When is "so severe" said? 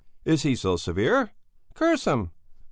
0.55-1.29